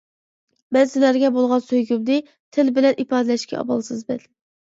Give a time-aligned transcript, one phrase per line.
[0.77, 2.17] مەن سىلەرگە بولغان سۆيگۈمنى
[2.57, 4.27] تىل بىلەن ئىپادىلەشكە ئامالسىزمەن.